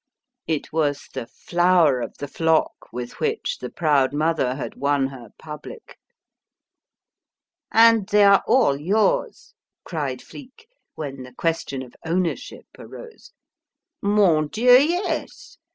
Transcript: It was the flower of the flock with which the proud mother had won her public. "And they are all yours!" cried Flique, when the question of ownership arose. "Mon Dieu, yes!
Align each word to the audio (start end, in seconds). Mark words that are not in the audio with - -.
It 0.47 0.73
was 0.73 1.09
the 1.13 1.27
flower 1.27 2.01
of 2.01 2.17
the 2.17 2.27
flock 2.27 2.91
with 2.91 3.19
which 3.19 3.59
the 3.59 3.69
proud 3.69 4.13
mother 4.13 4.55
had 4.55 4.73
won 4.73 5.09
her 5.09 5.29
public. 5.37 5.99
"And 7.71 8.07
they 8.09 8.23
are 8.23 8.41
all 8.47 8.81
yours!" 8.81 9.53
cried 9.83 10.23
Flique, 10.23 10.67
when 10.95 11.21
the 11.21 11.33
question 11.35 11.83
of 11.83 11.93
ownership 12.03 12.65
arose. 12.79 13.31
"Mon 14.01 14.47
Dieu, 14.47 14.71
yes! 14.83 15.59